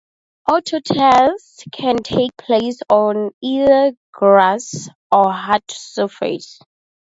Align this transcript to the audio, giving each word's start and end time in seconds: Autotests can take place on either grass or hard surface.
Autotests 0.49 1.63
can 1.71 1.97
take 1.97 2.35
place 2.35 2.79
on 2.89 3.29
either 3.39 3.93
grass 4.11 4.89
or 5.11 5.31
hard 5.31 5.61
surface. 5.69 6.59